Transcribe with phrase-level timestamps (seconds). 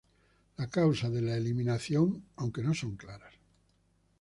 [0.57, 3.35] Las causas de la eliminación aunque no son claras.